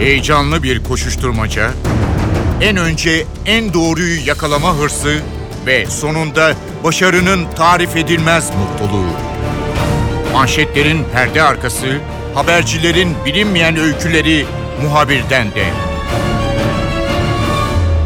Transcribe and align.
Heyecanlı 0.00 0.62
bir 0.62 0.84
koşuşturmaca, 0.84 1.70
en 2.60 2.76
önce 2.76 3.24
en 3.46 3.74
doğruyu 3.74 4.26
yakalama 4.26 4.76
hırsı 4.76 5.16
ve 5.66 5.86
sonunda 5.86 6.52
başarının 6.84 7.40
tarif 7.56 7.96
edilmez 7.96 8.50
mutluluğu. 8.50 9.10
Manşetlerin 10.32 10.98
perde 11.12 11.42
arkası, 11.42 11.86
habercilerin 12.34 13.14
bilinmeyen 13.26 13.76
öyküleri 13.76 14.46
muhabirden 14.82 15.46
de. 15.46 15.64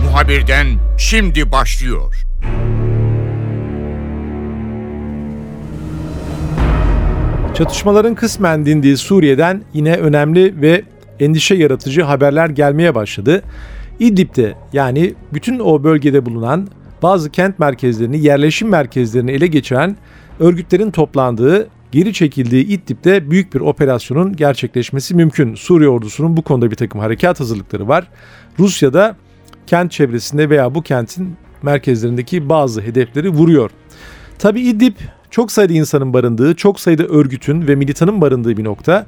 Muhabirden 0.04 0.66
şimdi 0.98 1.52
başlıyor. 1.52 2.14
Çatışmaların 7.54 8.14
kısmen 8.14 8.66
dindiği 8.66 8.96
Suriye'den 8.96 9.62
yine 9.74 9.96
önemli 9.96 10.62
ve 10.62 10.82
endişe 11.20 11.54
yaratıcı 11.54 12.02
haberler 12.02 12.50
gelmeye 12.50 12.94
başladı. 12.94 13.42
İdlib'de 13.98 14.54
yani 14.72 15.14
bütün 15.34 15.58
o 15.58 15.84
bölgede 15.84 16.26
bulunan 16.26 16.68
bazı 17.02 17.30
kent 17.30 17.58
merkezlerini, 17.58 18.18
yerleşim 18.18 18.68
merkezlerini 18.68 19.30
ele 19.30 19.46
geçiren 19.46 19.96
örgütlerin 20.40 20.90
toplandığı, 20.90 21.68
geri 21.92 22.12
çekildiği 22.12 22.66
İdlib'de 22.66 23.30
büyük 23.30 23.54
bir 23.54 23.60
operasyonun 23.60 24.36
gerçekleşmesi 24.36 25.14
mümkün. 25.14 25.54
Suriye 25.54 25.88
ordusunun 25.88 26.36
bu 26.36 26.42
konuda 26.42 26.70
bir 26.70 26.76
takım 26.76 27.00
harekat 27.00 27.40
hazırlıkları 27.40 27.88
var. 27.88 28.08
Rusya'da 28.58 29.16
kent 29.66 29.92
çevresinde 29.92 30.50
veya 30.50 30.74
bu 30.74 30.82
kentin 30.82 31.36
merkezlerindeki 31.62 32.48
bazı 32.48 32.80
hedefleri 32.80 33.28
vuruyor. 33.28 33.70
Tabi 34.38 34.60
İdlib 34.60 34.94
çok 35.30 35.52
sayıda 35.52 35.72
insanın 35.72 36.12
barındığı, 36.12 36.54
çok 36.54 36.80
sayıda 36.80 37.04
örgütün 37.04 37.68
ve 37.68 37.74
militanın 37.74 38.20
barındığı 38.20 38.56
bir 38.56 38.64
nokta. 38.64 39.06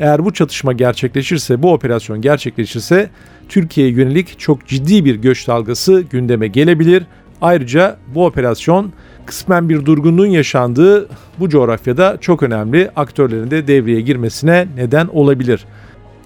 Eğer 0.00 0.24
bu 0.24 0.32
çatışma 0.32 0.72
gerçekleşirse, 0.72 1.62
bu 1.62 1.72
operasyon 1.72 2.20
gerçekleşirse 2.20 3.10
Türkiye'ye 3.48 3.92
yönelik 3.92 4.38
çok 4.38 4.66
ciddi 4.66 5.04
bir 5.04 5.14
göç 5.14 5.48
dalgası 5.48 6.00
gündeme 6.00 6.46
gelebilir. 6.46 7.06
Ayrıca 7.40 7.96
bu 8.14 8.26
operasyon 8.26 8.92
kısmen 9.26 9.68
bir 9.68 9.86
durgunluğun 9.86 10.26
yaşandığı 10.26 11.08
bu 11.38 11.48
coğrafyada 11.48 12.16
çok 12.20 12.42
önemli 12.42 12.90
aktörlerin 12.96 13.50
de 13.50 13.66
devreye 13.66 14.00
girmesine 14.00 14.66
neden 14.76 15.06
olabilir. 15.06 15.64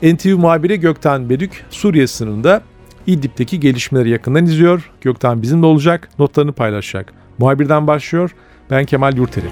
NTV 0.02 0.28
muhabiri 0.28 0.80
Gökten 0.80 1.30
Bedük 1.30 1.64
Suriye 1.70 2.06
sınırında 2.06 2.62
İdlib'deki 3.06 3.61
gelişmeleri 3.61 4.11
yakından 4.11 4.44
izliyor. 4.44 4.91
Gökten 5.00 5.42
bizimle 5.42 5.66
olacak, 5.66 6.08
notlarını 6.19 6.52
paylaşacak. 6.52 7.12
Muhabirden 7.39 7.86
başlıyor. 7.86 8.34
Ben 8.70 8.84
Kemal 8.84 9.16
Yurteri. 9.16 9.46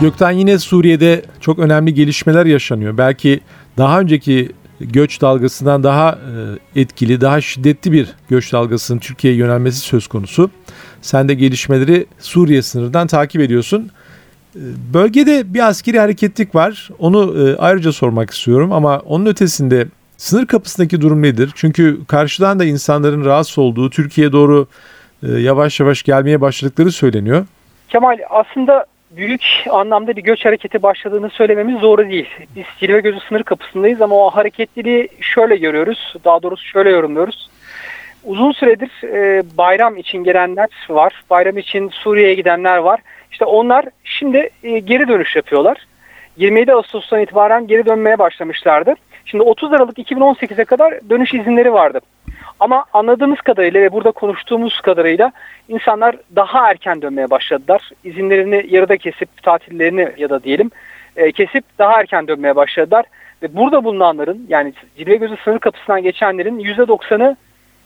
Gökten 0.00 0.30
yine 0.30 0.58
Suriye'de 0.58 1.22
çok 1.40 1.58
önemli 1.58 1.94
gelişmeler 1.94 2.46
yaşanıyor. 2.46 2.98
Belki 2.98 3.40
daha 3.78 4.00
önceki 4.00 4.52
göç 4.80 5.20
dalgasından 5.20 5.82
daha 5.82 6.18
e, 6.74 6.80
etkili, 6.80 7.20
daha 7.20 7.40
şiddetli 7.40 7.92
bir 7.92 8.08
göç 8.28 8.52
dalgasının 8.52 8.98
Türkiye'ye 8.98 9.38
yönelmesi 9.38 9.78
söz 9.78 10.06
konusu. 10.06 10.50
Sen 11.02 11.28
de 11.28 11.34
gelişmeleri 11.34 12.06
Suriye 12.18 12.62
sınırından 12.62 13.06
takip 13.06 13.40
ediyorsun. 13.40 13.90
E, 14.56 14.62
bölgede 14.94 15.54
bir 15.54 15.68
askeri 15.68 16.00
hareketlik 16.00 16.54
var. 16.54 16.88
Onu 16.98 17.48
e, 17.48 17.56
ayrıca 17.56 17.92
sormak 17.92 18.30
istiyorum 18.30 18.72
ama 18.72 18.98
onun 18.98 19.26
ötesinde 19.26 19.86
sınır 20.16 20.46
kapısındaki 20.46 21.00
durum 21.00 21.22
nedir? 21.22 21.50
Çünkü 21.54 22.04
karşıdan 22.08 22.58
da 22.58 22.64
insanların 22.64 23.24
rahatsız 23.24 23.58
olduğu 23.58 23.90
Türkiye'ye 23.90 24.32
doğru 24.32 24.66
yavaş 25.22 25.80
yavaş 25.80 26.02
gelmeye 26.02 26.40
başladıkları 26.40 26.92
söyleniyor. 26.92 27.46
Kemal 27.88 28.16
aslında 28.30 28.86
büyük 29.10 29.64
anlamda 29.70 30.16
bir 30.16 30.22
göç 30.22 30.44
hareketi 30.44 30.82
başladığını 30.82 31.30
söylememiz 31.30 31.82
doğru 31.82 32.10
değil. 32.10 32.28
Biz 32.56 32.64
Cilve 32.78 33.00
Gözü 33.00 33.20
sınır 33.20 33.42
kapısındayız 33.42 34.02
ama 34.02 34.16
o 34.16 34.30
hareketliliği 34.30 35.08
şöyle 35.20 35.56
görüyoruz. 35.56 36.14
Daha 36.24 36.42
doğrusu 36.42 36.64
şöyle 36.64 36.90
yorumluyoruz. 36.90 37.50
Uzun 38.24 38.52
süredir 38.52 38.90
e, 39.04 39.42
bayram 39.58 39.96
için 39.96 40.24
gelenler 40.24 40.68
var. 40.88 41.22
Bayram 41.30 41.58
için 41.58 41.88
Suriye'ye 41.88 42.34
gidenler 42.34 42.76
var. 42.76 43.00
İşte 43.32 43.44
onlar 43.44 43.84
şimdi 44.04 44.50
e, 44.62 44.78
geri 44.78 45.08
dönüş 45.08 45.36
yapıyorlar. 45.36 45.86
27 46.36 46.72
Ağustos'tan 46.72 47.20
itibaren 47.20 47.66
geri 47.66 47.86
dönmeye 47.86 48.18
başlamışlardı. 48.18 48.94
Şimdi 49.24 49.44
30 49.44 49.72
Aralık 49.72 49.98
2018'e 49.98 50.64
kadar 50.64 51.10
dönüş 51.10 51.34
izinleri 51.34 51.72
vardı. 51.72 52.00
Ama 52.60 52.84
anladığımız 52.92 53.40
kadarıyla 53.40 53.80
ve 53.80 53.92
burada 53.92 54.10
konuştuğumuz 54.10 54.80
kadarıyla 54.80 55.32
insanlar 55.68 56.16
daha 56.36 56.70
erken 56.70 57.02
dönmeye 57.02 57.30
başladılar. 57.30 57.90
İzinlerini 58.04 58.66
yarıda 58.68 58.96
kesip 58.96 59.42
tatillerini 59.42 60.08
ya 60.16 60.30
da 60.30 60.42
diyelim 60.42 60.70
e, 61.16 61.32
kesip 61.32 61.64
daha 61.78 62.00
erken 62.00 62.28
dönmeye 62.28 62.56
başladılar. 62.56 63.04
Ve 63.42 63.56
burada 63.56 63.84
bulunanların 63.84 64.46
yani 64.48 64.72
Cilvegözü 64.96 65.36
sınır 65.44 65.58
kapısından 65.58 66.02
geçenlerin 66.02 66.58
%90'ı 66.58 67.36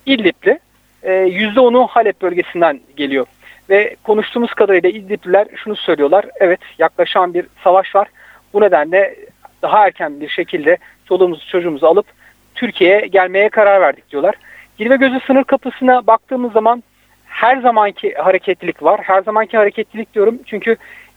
İdlib'li, 0.06 0.58
e, 1.02 1.12
%10'u 1.12 1.86
Halep 1.86 2.22
bölgesinden 2.22 2.80
geliyor. 2.96 3.26
Ve 3.70 3.96
konuştuğumuz 4.04 4.54
kadarıyla 4.54 4.88
İdlibliler 4.88 5.46
şunu 5.56 5.76
söylüyorlar. 5.76 6.24
Evet 6.40 6.60
yaklaşan 6.78 7.34
bir 7.34 7.46
savaş 7.64 7.94
var. 7.94 8.08
Bu 8.52 8.60
nedenle 8.60 9.16
daha 9.62 9.86
erken 9.86 10.20
bir 10.20 10.28
şekilde 10.28 10.76
çoluğumuzu 11.08 11.48
çocuğumuzu 11.48 11.86
alıp 11.86 12.06
Türkiye'ye 12.54 13.00
gelmeye 13.00 13.48
karar 13.48 13.80
verdik 13.80 14.10
diyorlar. 14.10 14.34
Cilve 14.78 14.96
Gözü 14.96 15.20
sınır 15.26 15.44
kapısına 15.44 16.06
baktığımız 16.06 16.52
zaman 16.52 16.82
her 17.26 17.56
zamanki 17.56 18.14
hareketlilik 18.14 18.82
var. 18.82 19.00
Her 19.02 19.22
zamanki 19.22 19.56
hareketlilik 19.56 20.14
diyorum 20.14 20.38
çünkü 20.46 20.76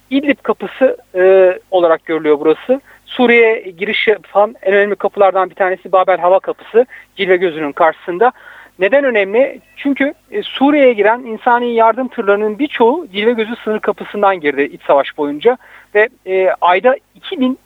İdlib 0.10 0.38
kapısı 0.44 0.98
e, 1.16 1.54
olarak 1.72 2.06
görülüyor 2.06 2.40
burası. 2.40 2.82
Suriye 3.06 3.60
giriş 3.78 4.08
yapan 4.08 4.56
en 4.62 4.74
önemli 4.74 4.96
kapılardan 4.96 5.50
bir 5.50 5.56
tanesi 5.56 5.92
Babel 5.92 6.18
Hava 6.18 6.40
Kapısı 6.40 6.86
Cilve 7.16 7.38
Gözü'nün 7.38 7.72
karşısında. 7.72 8.32
Neden 8.80 9.04
önemli? 9.04 9.60
Çünkü 9.76 10.14
e, 10.32 10.44
Suriye'ye 10.44 10.94
giren 10.94 11.20
insani 11.20 11.74
yardım 11.74 12.08
tırlarının 12.08 12.60
birçoğu 12.60 13.08
Cilve 13.08 13.34
Gözü 13.34 13.56
sınır 13.64 13.80
kapısından 13.80 14.40
girdi 14.40 14.70
iç 14.74 14.82
savaş 14.88 15.18
boyunca 15.18 15.58
ve 15.96 16.10
e, 16.28 16.50
ayda 16.62 16.96
2000 17.16 17.58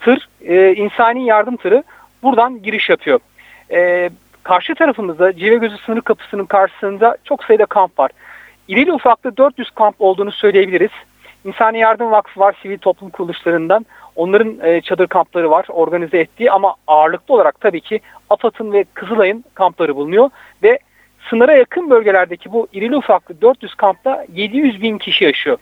tır 0.00 0.28
e, 0.44 0.74
insani 0.74 1.26
yardım 1.26 1.56
tırı 1.56 1.82
buradan 2.22 2.62
giriş 2.62 2.88
yapıyor. 2.88 3.20
E, 3.70 4.10
Karşı 4.48 4.74
tarafımızda 4.74 5.36
Civegözü 5.36 5.76
sınır 5.86 6.00
kapısının 6.00 6.44
karşısında 6.44 7.16
çok 7.24 7.44
sayıda 7.44 7.66
kamp 7.66 7.98
var. 7.98 8.10
İrili 8.68 8.92
ufaklı 8.92 9.36
400 9.36 9.70
kamp 9.70 9.96
olduğunu 9.98 10.32
söyleyebiliriz. 10.32 10.90
İnsani 11.44 11.78
Yardım 11.78 12.10
Vakfı 12.10 12.40
var 12.40 12.56
sivil 12.62 12.78
toplum 12.78 13.10
kuruluşlarından. 13.10 13.86
Onların 14.16 14.58
e, 14.62 14.80
çadır 14.80 15.06
kampları 15.06 15.50
var 15.50 15.66
organize 15.68 16.18
ettiği 16.18 16.50
ama 16.50 16.74
ağırlıklı 16.86 17.34
olarak 17.34 17.60
tabii 17.60 17.80
ki 17.80 18.00
AFAD'ın 18.30 18.72
ve 18.72 18.84
Kızılay'ın 18.94 19.44
kampları 19.54 19.96
bulunuyor. 19.96 20.30
Ve 20.62 20.78
sınıra 21.30 21.52
yakın 21.52 21.90
bölgelerdeki 21.90 22.52
bu 22.52 22.68
irili 22.72 22.96
ufaklı 22.96 23.40
400 23.40 23.74
kampta 23.74 24.26
700 24.32 24.82
bin 24.82 24.98
kişi 24.98 25.24
yaşıyor. 25.24 25.58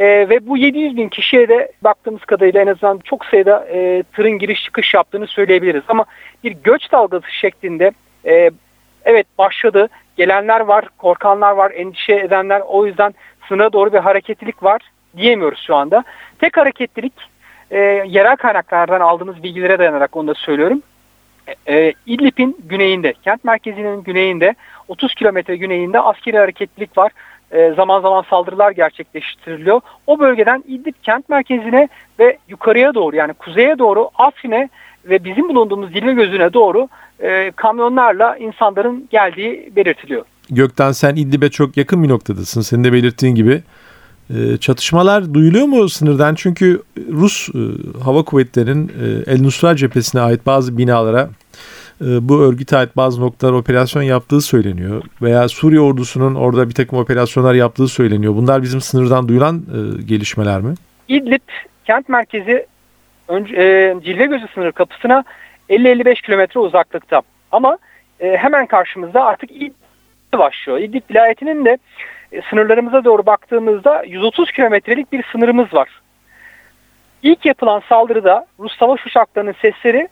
E, 0.00 0.28
ve 0.28 0.46
bu 0.46 0.56
700 0.56 0.96
bin 0.96 1.08
kişiye 1.08 1.48
de 1.48 1.72
baktığımız 1.82 2.24
kadarıyla 2.24 2.60
en 2.60 2.66
azından 2.66 2.98
çok 3.04 3.24
sayıda 3.24 3.66
e, 3.72 4.02
tırın 4.12 4.38
giriş 4.38 4.64
çıkış 4.64 4.94
yaptığını 4.94 5.26
söyleyebiliriz. 5.26 5.82
Ama 5.88 6.04
bir 6.44 6.52
göç 6.52 6.92
dalgası 6.92 7.30
şeklinde 7.40 7.92
e, 8.26 8.50
evet 9.04 9.26
başladı. 9.38 9.88
Gelenler 10.16 10.60
var, 10.60 10.84
korkanlar 10.98 11.52
var, 11.52 11.70
endişe 11.70 12.14
edenler. 12.14 12.62
O 12.66 12.86
yüzden 12.86 13.14
sınıra 13.48 13.72
doğru 13.72 13.92
bir 13.92 13.98
hareketlilik 13.98 14.62
var 14.62 14.80
diyemiyoruz 15.16 15.62
şu 15.66 15.76
anda. 15.76 16.04
Tek 16.38 16.56
hareketlilik 16.56 17.14
e, 17.70 17.78
yerel 18.06 18.36
kaynaklardan 18.36 19.00
aldığımız 19.00 19.42
bilgilere 19.42 19.78
dayanarak 19.78 20.16
onu 20.16 20.28
da 20.28 20.34
söylüyorum. 20.34 20.82
E, 21.68 21.92
İdlib'in 22.06 22.56
güneyinde, 22.64 23.14
kent 23.22 23.44
merkezinin 23.44 24.02
güneyinde 24.02 24.54
30 24.88 25.14
kilometre 25.14 25.56
güneyinde 25.56 26.00
askeri 26.00 26.38
hareketlilik 26.38 26.98
var. 26.98 27.12
E, 27.52 27.72
zaman 27.76 28.00
zaman 28.00 28.24
saldırılar 28.30 28.70
gerçekleştiriliyor. 28.70 29.80
O 30.06 30.18
bölgeden 30.18 30.64
İdlib 30.68 30.94
kent 31.02 31.28
merkezine 31.28 31.88
ve 32.18 32.38
yukarıya 32.48 32.94
doğru 32.94 33.16
yani 33.16 33.32
kuzeye 33.32 33.78
doğru 33.78 34.10
Afrin'e 34.14 34.68
ve 35.04 35.24
bizim 35.24 35.48
bulunduğumuz 35.48 35.94
Dilme 35.94 36.12
Gözü'ne 36.12 36.52
doğru 36.52 36.88
e, 37.22 37.52
kamyonlarla 37.56 38.36
insanların 38.36 39.08
geldiği 39.10 39.72
belirtiliyor. 39.76 40.24
Gökten 40.50 40.92
sen 40.92 41.16
İdlib'e 41.16 41.50
çok 41.50 41.76
yakın 41.76 42.02
bir 42.02 42.08
noktadasın. 42.08 42.60
Senin 42.60 42.84
de 42.84 42.92
belirttiğin 42.92 43.34
gibi. 43.34 43.62
E, 44.30 44.56
çatışmalar 44.56 45.34
duyuluyor 45.34 45.66
mu 45.66 45.88
sınırdan? 45.88 46.34
Çünkü 46.34 46.82
Rus 47.12 47.48
e, 47.48 47.58
Hava 48.04 48.22
Kuvvetleri'nin 48.22 48.88
e, 48.88 49.32
El 49.32 49.42
Nusra 49.42 49.76
cephesine 49.76 50.20
ait 50.20 50.46
bazı 50.46 50.78
binalara 50.78 51.30
bu 52.00 52.42
örgüte 52.42 52.76
ait 52.76 52.96
bazı 52.96 53.20
noktalar 53.20 53.52
operasyon 53.52 54.02
yaptığı 54.02 54.40
söyleniyor. 54.40 55.02
Veya 55.22 55.48
Suriye 55.48 55.80
ordusunun 55.80 56.34
orada 56.34 56.68
bir 56.68 56.74
takım 56.74 56.98
operasyonlar 56.98 57.54
yaptığı 57.54 57.88
söyleniyor. 57.88 58.34
Bunlar 58.34 58.62
bizim 58.62 58.80
sınırdan 58.80 59.28
duyulan 59.28 59.56
e, 59.56 60.02
gelişmeler 60.02 60.60
mi? 60.60 60.74
İdlib 61.08 61.48
kent 61.84 62.08
merkezi 62.08 62.66
önce, 63.28 63.54
e, 63.56 64.48
sınır 64.54 64.72
kapısına 64.72 65.24
50-55 65.70 66.22
kilometre 66.22 66.60
uzaklıkta. 66.60 67.22
Ama 67.52 67.78
e, 68.20 68.36
hemen 68.36 68.66
karşımızda 68.66 69.24
artık 69.24 69.50
İdlib 69.50 69.72
başlıyor. 70.32 70.78
İdlib 70.78 71.02
vilayetinin 71.10 71.64
de 71.64 71.78
e, 72.32 72.42
sınırlarımıza 72.50 73.04
doğru 73.04 73.26
baktığımızda 73.26 74.02
130 74.02 74.52
kilometrelik 74.52 75.12
bir 75.12 75.24
sınırımız 75.32 75.74
var. 75.74 75.88
İlk 77.22 77.46
yapılan 77.46 77.82
saldırıda 77.88 78.46
Rus 78.60 78.78
savaş 78.78 79.06
uçaklarının 79.06 79.54
sesleri 79.62 80.08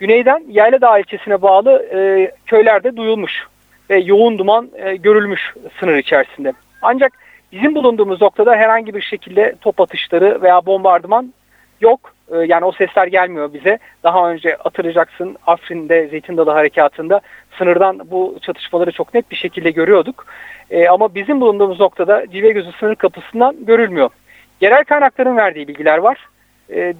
güneyden 0.00 0.44
Yayladağ 0.48 0.98
ilçesine 0.98 1.42
bağlı 1.42 1.86
e, 1.94 2.30
köylerde 2.46 2.96
duyulmuş 2.96 3.46
ve 3.90 3.98
yoğun 3.98 4.38
duman 4.38 4.70
e, 4.74 4.96
görülmüş 4.96 5.54
sınır 5.80 5.96
içerisinde. 5.96 6.52
Ancak 6.82 7.12
bizim 7.52 7.74
bulunduğumuz 7.74 8.20
noktada 8.20 8.56
herhangi 8.56 8.94
bir 8.94 9.00
şekilde 9.02 9.54
top 9.60 9.80
atışları 9.80 10.42
veya 10.42 10.66
bombardıman 10.66 11.32
yok. 11.80 12.14
E, 12.32 12.36
yani 12.36 12.64
o 12.64 12.72
sesler 12.72 13.06
gelmiyor 13.06 13.52
bize. 13.52 13.78
Daha 14.02 14.30
önce 14.30 14.56
hatırlayacaksın 14.58 15.36
Afrin'de 15.46 16.08
Zeytin 16.08 16.36
Dalı 16.36 16.50
Harekatı'nda 16.50 17.20
sınırdan 17.58 18.00
bu 18.10 18.38
çatışmaları 18.42 18.92
çok 18.92 19.14
net 19.14 19.30
bir 19.30 19.36
şekilde 19.36 19.70
görüyorduk. 19.70 20.26
E, 20.70 20.88
ama 20.88 21.14
bizim 21.14 21.40
bulunduğumuz 21.40 21.80
noktada 21.80 22.30
Civegözü 22.30 22.72
sınır 22.72 22.94
kapısından 22.94 23.56
görülmüyor. 23.66 24.10
Yerel 24.60 24.84
kaynakların 24.84 25.36
verdiği 25.36 25.68
bilgiler 25.68 25.98
var. 25.98 26.28
E, 26.72 26.94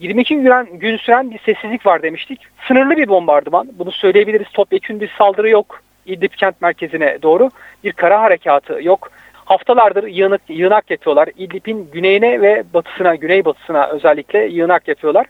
22 0.00 0.36
gün, 0.36 0.78
gün 0.78 0.96
süren 0.96 1.30
bir 1.30 1.38
sessizlik 1.38 1.86
var 1.86 2.02
demiştik. 2.02 2.40
Sınırlı 2.68 2.96
bir 2.96 3.08
bombardıman. 3.08 3.68
Bunu 3.78 3.92
söyleyebiliriz. 3.92 4.46
Topyekun 4.52 5.00
bir 5.00 5.10
saldırı 5.18 5.48
yok. 5.48 5.80
İdlib 6.06 6.32
kent 6.32 6.62
merkezine 6.62 7.22
doğru. 7.22 7.50
Bir 7.84 7.92
kara 7.92 8.20
harekatı 8.22 8.78
yok. 8.82 9.10
Haftalardır 9.32 10.04
yığınak, 10.04 10.40
yığınak 10.48 10.90
yapıyorlar. 10.90 11.28
İdlib'in 11.36 11.90
güneyine 11.92 12.40
ve 12.40 12.64
batısına, 12.74 13.14
güneybatısına 13.14 13.86
özellikle 13.86 14.46
yığınak 14.46 14.88
yapıyorlar. 14.88 15.26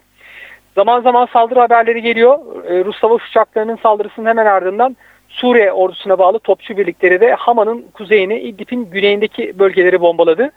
Zaman 0.74 1.00
zaman 1.00 1.28
saldırı 1.32 1.60
haberleri 1.60 2.02
geliyor. 2.02 2.38
Ee, 2.64 2.84
Rus 2.84 3.00
savaş 3.00 3.22
uçaklarının 3.30 3.78
saldırısının 3.82 4.28
hemen 4.28 4.46
ardından 4.46 4.96
Suriye 5.28 5.72
ordusuna 5.72 6.18
bağlı 6.18 6.38
topçu 6.38 6.76
birlikleri 6.76 7.20
de 7.20 7.34
Hama'nın 7.34 7.84
kuzeyini, 7.94 8.40
İdlib'in 8.40 8.90
güneyindeki 8.90 9.58
bölgeleri 9.58 10.00
bombaladı. 10.00 10.50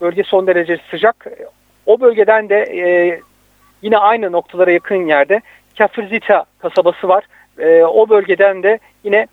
Bölge 0.00 0.22
son 0.22 0.46
derece 0.46 0.78
sıcak. 0.90 1.26
O 1.86 2.00
bölgeden 2.00 2.48
de 2.48 2.56
e, 2.56 3.20
yine 3.82 3.98
aynı 3.98 4.32
noktalara 4.32 4.70
yakın 4.70 5.06
yerde 5.06 5.40
Kafirzita 5.78 6.44
kasabası 6.58 7.08
var. 7.08 7.24
E, 7.58 7.82
o 7.82 8.08
bölgeden 8.08 8.62
de 8.62 8.78
yine 9.04 9.26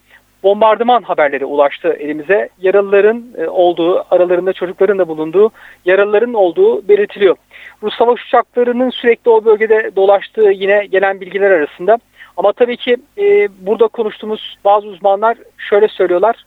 bombardıman 0.44 1.01
haberleri 1.01 1.46
ulaştı 1.46 1.88
elimize. 2.00 2.50
Yaralıların 2.62 3.24
e, 3.38 3.48
olduğu, 3.48 4.06
aralarında 4.12 4.54
çocukların 4.54 5.00
da 5.00 5.07
bulunduğu 5.07 5.51
yaralıların 5.86 6.34
olduğu 6.34 6.88
belirtiliyor. 6.88 7.36
Rus 7.84 7.98
savaş 7.98 8.25
uçaklarının 8.25 8.90
sürekli 8.90 9.31
o 9.31 9.46
bölgede 9.46 9.92
dolaştığı 9.96 10.50
yine 10.51 10.86
gelen 10.86 11.22
bilgiler 11.22 11.51
arasında. 11.51 11.98
Ama 12.38 12.54
tabii 12.54 12.78
ki 12.78 12.98
e, 13.18 13.48
burada 13.60 13.88
konuştuğumuz 13.88 14.57
bazı 14.66 14.88
uzmanlar 14.88 15.38
şöyle 15.57 15.88
söylüyorlar. 15.88 16.46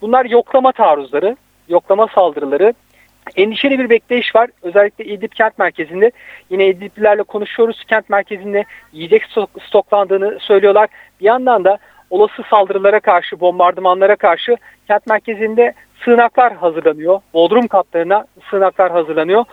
Bunlar 0.00 0.24
yoklama 0.24 0.72
taarruzları, 0.72 1.36
yoklama 1.68 2.06
saldırıları. 2.14 2.74
Endişeli 3.36 3.78
bir 3.78 3.90
bekleyiş 3.90 4.34
var. 4.34 4.50
Özellikle 4.62 5.04
İdlib 5.04 5.32
kent 5.32 5.58
merkezinde. 5.58 6.10
Yine 6.50 6.66
İdliblilerle 6.66 7.22
konuşuyoruz. 7.22 7.84
Kent 7.88 8.10
merkezinde 8.10 8.64
yiyecek 8.92 9.22
stoklandığını 9.66 10.38
söylüyorlar. 10.40 10.88
Bir 11.20 11.24
yandan 11.24 11.64
da 11.64 11.78
olası 12.10 12.42
saldırılara 12.50 13.00
karşı, 13.00 13.40
bombardımanlara 13.40 14.16
karşı 14.16 14.56
kent 14.86 15.06
merkezinde 15.06 15.74
sığınaklar 16.04 16.52
hazırlanıyor. 16.52 17.20
Bodrum 17.34 17.66
katlarına 17.66 18.24
sığınaklar 18.50 18.92
hazırlanıyor. 18.92 19.44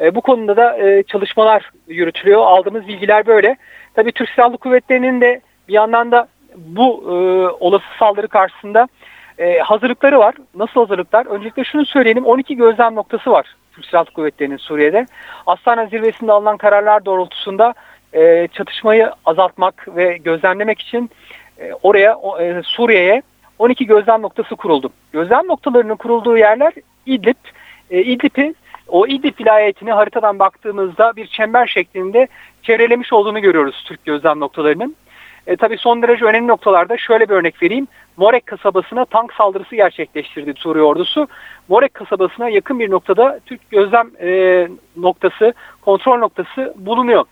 E, 0.00 0.14
bu 0.14 0.20
konuda 0.20 0.56
da 0.56 0.78
e, 0.78 1.02
çalışmalar 1.02 1.70
yürütülüyor. 1.88 2.40
Aldığımız 2.40 2.88
bilgiler 2.88 3.26
böyle. 3.26 3.56
Tabii 3.94 4.12
Türk 4.12 4.28
Silahlı 4.28 4.58
Kuvvetleri'nin 4.58 5.20
de 5.20 5.40
bir 5.68 5.72
yandan 5.72 6.10
da 6.10 6.28
bu 6.56 7.04
e, 7.06 7.12
olası 7.64 7.84
saldırı 7.98 8.28
karşısında 8.28 8.88
e, 9.38 9.58
hazırlıkları 9.58 10.18
var. 10.18 10.34
Nasıl 10.54 10.80
hazırlıklar? 10.80 11.26
Öncelikle 11.26 11.64
şunu 11.64 11.86
söyleyelim. 11.86 12.24
12 12.24 12.56
gözlem 12.56 12.94
noktası 12.94 13.30
var 13.30 13.46
Türk 13.72 13.86
Silahlı 13.86 14.10
Kuvvetleri'nin 14.10 14.56
Suriye'de. 14.56 15.06
Astana 15.46 15.86
zirvesinde 15.86 16.32
alınan 16.32 16.56
kararlar 16.56 17.04
doğrultusunda 17.04 17.74
e, 18.12 18.48
çatışmayı 18.52 19.10
azaltmak 19.24 19.88
ve 19.96 20.16
gözlemlemek 20.16 20.80
için 20.80 21.10
e, 21.58 21.72
oraya 21.82 22.18
e, 22.40 22.62
Suriye'ye 22.64 23.22
12 23.58 23.86
gözlem 23.86 24.22
noktası 24.22 24.56
kuruldu. 24.56 24.92
Gözlem 25.12 25.48
noktalarının 25.48 25.96
kurulduğu 25.96 26.36
yerler 26.36 26.72
İdlib. 27.06 27.36
E, 27.90 28.02
İdlib'i 28.02 28.54
o 28.88 29.06
İdlib 29.06 29.40
vilayetini 29.40 29.92
haritadan 29.92 30.38
baktığımızda 30.38 31.16
bir 31.16 31.26
çember 31.26 31.66
şeklinde 31.66 32.28
çevrelemiş 32.62 33.12
olduğunu 33.12 33.40
görüyoruz 33.40 33.84
Türk 33.86 34.04
gözlem 34.04 34.40
noktalarının. 34.40 34.96
E, 35.46 35.56
tabii 35.56 35.78
son 35.78 36.02
derece 36.02 36.24
önemli 36.24 36.48
noktalarda 36.48 36.96
şöyle 36.96 37.28
bir 37.28 37.34
örnek 37.34 37.62
vereyim. 37.62 37.88
Morek 38.16 38.46
kasabasına 38.46 39.04
tank 39.04 39.32
saldırısı 39.32 39.76
gerçekleştirdi 39.76 40.54
Suriye 40.56 40.84
ordusu. 40.84 41.28
Morek 41.68 41.94
kasabasına 41.94 42.48
yakın 42.48 42.78
bir 42.78 42.90
noktada 42.90 43.40
Türk 43.46 43.70
gözlem 43.70 44.10
e, 44.20 44.68
noktası, 44.96 45.54
kontrol 45.80 46.18
noktası 46.18 46.74
bulunuyor. 46.76 47.24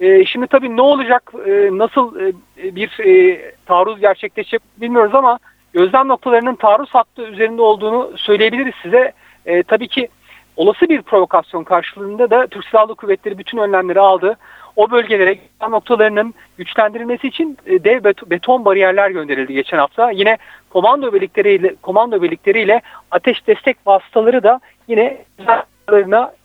E, 0.00 0.24
şimdi 0.24 0.46
tabii 0.46 0.76
ne 0.76 0.82
olacak, 0.82 1.32
e, 1.46 1.68
nasıl 1.72 2.20
e, 2.20 2.32
bir 2.56 2.98
e, 3.04 3.40
taarruz 3.66 4.00
gerçekleşecek 4.00 4.62
bilmiyoruz 4.76 5.14
ama 5.14 5.38
gözlem 5.72 6.08
noktalarının 6.08 6.54
taarruz 6.54 6.90
hattı 6.90 7.22
üzerinde 7.22 7.62
olduğunu 7.62 8.12
söyleyebiliriz 8.16 8.74
size. 8.82 9.12
E, 9.46 9.62
tabii 9.62 9.88
ki 9.88 10.08
olası 10.56 10.88
bir 10.88 11.02
provokasyon 11.02 11.64
karşılığında 11.64 12.30
da 12.30 12.46
Türk 12.46 12.64
Silahlı 12.64 12.94
Kuvvetleri 12.94 13.38
bütün 13.38 13.58
önlemleri 13.58 14.00
aldı. 14.00 14.36
O 14.76 14.90
bölgelere 14.90 15.38
noktalarının 15.70 16.34
güçlendirilmesi 16.58 17.28
için 17.28 17.58
e, 17.66 17.84
dev 17.84 18.04
beton 18.04 18.64
bariyerler 18.64 19.10
gönderildi 19.10 19.54
geçen 19.54 19.78
hafta. 19.78 20.10
Yine 20.10 20.38
komando 20.70 21.12
birlikleriyle 21.12 21.74
komando 21.82 22.22
birlikleriyle 22.22 22.80
ateş 23.10 23.46
destek 23.46 23.76
vasıtaları 23.86 24.42
da 24.42 24.60
yine 24.88 25.24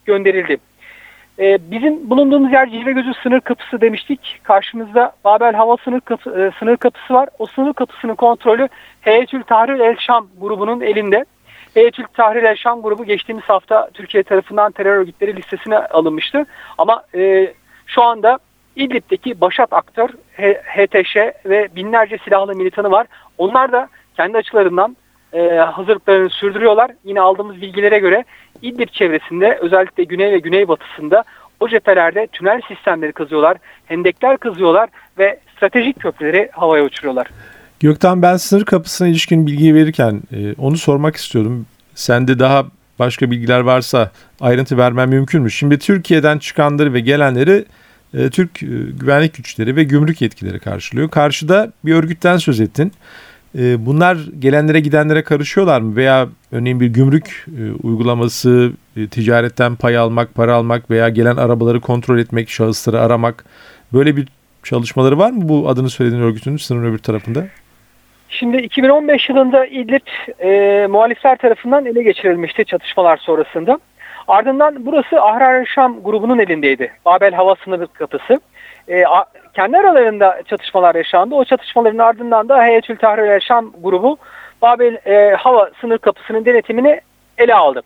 gönderildi. 0.05 0.57
Ee, 1.39 1.71
bizim 1.71 2.09
bulunduğumuz 2.09 2.53
yer 2.53 2.69
Cilvegözü 2.69 3.13
sınır 3.23 3.39
kapısı 3.39 3.81
demiştik. 3.81 4.39
Karşımızda 4.43 5.11
Babel 5.23 5.53
Hava 5.53 5.77
sınır, 5.77 5.99
kapı, 5.99 6.29
e, 6.29 6.51
sınır 6.59 6.77
kapısı 6.77 7.13
var. 7.13 7.29
O 7.39 7.45
sınır 7.45 7.73
kapısının 7.73 8.15
kontrolü 8.15 8.67
Heyetül 9.01 9.43
Tahrir 9.43 9.79
El 9.79 9.95
Şam 9.99 10.27
grubunun 10.41 10.81
elinde. 10.81 11.25
Heyetül 11.73 12.03
Tahrir 12.13 12.43
El 12.43 12.55
Şam 12.55 12.81
grubu 12.81 13.05
geçtiğimiz 13.05 13.43
hafta 13.43 13.89
Türkiye 13.93 14.23
tarafından 14.23 14.71
terör 14.71 14.97
örgütleri 14.97 15.35
listesine 15.35 15.77
alınmıştı. 15.77 16.45
Ama 16.77 17.03
e, 17.15 17.53
şu 17.87 18.03
anda 18.03 18.39
İdlib'deki 18.75 19.41
başat 19.41 19.73
aktör 19.73 20.09
HTŞ 20.63 21.15
ve 21.45 21.69
binlerce 21.75 22.17
silahlı 22.17 22.55
militanı 22.55 22.91
var. 22.91 23.07
Onlar 23.37 23.71
da 23.71 23.87
kendi 24.15 24.37
açılarından 24.37 24.97
e, 25.33 25.49
hazırlıklarını 25.49 26.29
sürdürüyorlar. 26.29 26.91
Yine 27.03 27.21
aldığımız 27.21 27.61
bilgilere 27.61 27.99
göre 27.99 28.23
İdlib 28.61 28.89
çevresinde 28.89 29.57
özellikle 29.61 30.03
güney 30.03 30.31
ve 30.31 30.37
güneybatısında 30.37 31.23
o 31.59 31.67
cephelerde 31.67 32.27
tünel 32.27 32.61
sistemleri 32.67 33.11
kazıyorlar, 33.13 33.57
hendekler 33.85 34.37
kazıyorlar 34.37 34.89
ve 35.17 35.39
stratejik 35.55 35.99
köprüleri 35.99 36.49
havaya 36.51 36.83
uçuruyorlar. 36.83 37.27
Gökten 37.81 38.21
ben 38.21 38.37
sınır 38.37 38.65
kapısına 38.65 39.07
ilişkin 39.07 39.47
bilgiyi 39.47 39.75
verirken 39.75 40.21
e, 40.31 40.53
onu 40.53 40.77
sormak 40.77 41.15
istiyordum. 41.15 41.65
Sende 41.95 42.39
daha 42.39 42.65
başka 42.99 43.31
bilgiler 43.31 43.59
varsa 43.59 44.11
ayrıntı 44.41 44.77
vermem 44.77 45.09
mümkün 45.09 45.41
mü? 45.41 45.51
Şimdi 45.51 45.79
Türkiye'den 45.79 46.37
çıkanları 46.37 46.93
ve 46.93 46.99
gelenleri 46.99 47.65
e, 48.13 48.29
Türk 48.29 48.63
e, 48.63 48.67
güvenlik 48.99 49.33
güçleri 49.33 49.75
ve 49.75 49.83
gümrük 49.83 50.21
yetkileri 50.21 50.59
karşılıyor. 50.59 51.09
Karşıda 51.09 51.71
bir 51.85 51.93
örgütten 51.93 52.37
söz 52.37 52.59
ettin. 52.59 52.91
E, 53.57 53.85
bunlar 53.85 54.17
gelenlere 54.39 54.79
gidenlere 54.79 55.23
karışıyorlar 55.23 55.81
mı? 55.81 55.95
Veya 55.95 56.29
örneğin 56.51 56.79
bir 56.79 56.87
gümrük 56.87 57.45
e, 57.57 57.71
uygulaması, 57.71 58.71
e, 58.97 59.07
ticaretten 59.07 59.75
pay 59.75 59.97
almak, 59.97 60.35
para 60.35 60.55
almak 60.55 60.89
veya 60.89 61.09
gelen 61.09 61.35
arabaları 61.35 61.81
kontrol 61.81 62.19
etmek, 62.19 62.49
şahısları 62.49 63.01
aramak 63.01 63.45
böyle 63.93 64.17
bir 64.17 64.27
çalışmaları 64.63 65.17
var 65.17 65.31
mı 65.31 65.49
bu 65.49 65.69
adını 65.69 65.89
söylediğin 65.89 66.21
örgütün 66.21 66.57
sınırın 66.57 66.85
öbür 66.85 66.97
tarafında? 66.97 67.47
Şimdi 68.31 68.57
2015 68.57 69.29
yılında 69.29 69.65
İdlib 69.65 70.07
e, 70.39 70.87
muhalifler 70.87 71.37
tarafından 71.37 71.85
ele 71.85 72.03
geçirilmişti 72.03 72.65
çatışmalar 72.65 73.17
sonrasında. 73.17 73.79
Ardından 74.27 74.85
burası 74.85 75.21
Ahrar 75.21 75.65
Şam 75.65 76.03
grubunun 76.03 76.39
elindeydi. 76.39 76.91
Babel 77.05 77.33
Hava 77.33 77.55
Sınır 77.55 77.87
Kapısı. 77.87 78.39
E, 78.87 79.05
a, 79.05 79.25
kendi 79.53 79.77
aralarında 79.77 80.41
çatışmalar 80.45 80.95
yaşandı. 80.95 81.35
O 81.35 81.45
çatışmaların 81.45 81.97
ardından 81.97 82.49
da 82.49 82.63
Heyetül 82.63 82.97
Tahrir 82.97 83.41
Şam 83.41 83.73
grubu 83.83 84.17
Babel 84.61 84.97
e, 85.05 85.35
Hava 85.35 85.69
Sınır 85.81 85.97
Kapısı'nın 85.97 86.45
denetimini 86.45 87.01
ele 87.37 87.55
aldı. 87.55 87.81